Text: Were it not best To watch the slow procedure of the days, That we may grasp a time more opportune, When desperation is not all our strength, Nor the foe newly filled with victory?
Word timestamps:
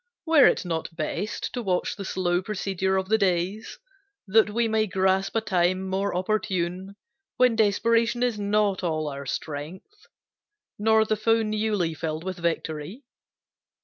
Were 0.25 0.47
it 0.47 0.65
not 0.65 0.95
best 0.95 1.53
To 1.53 1.61
watch 1.61 1.95
the 1.95 2.05
slow 2.05 2.41
procedure 2.41 2.97
of 2.97 3.07
the 3.07 3.19
days, 3.19 3.77
That 4.25 4.49
we 4.49 4.67
may 4.67 4.87
grasp 4.87 5.35
a 5.35 5.41
time 5.41 5.87
more 5.87 6.15
opportune, 6.17 6.95
When 7.37 7.55
desperation 7.55 8.23
is 8.23 8.39
not 8.39 8.83
all 8.83 9.07
our 9.07 9.27
strength, 9.27 10.07
Nor 10.79 11.05
the 11.05 11.15
foe 11.15 11.43
newly 11.43 11.93
filled 11.93 12.23
with 12.23 12.39
victory? 12.39 13.03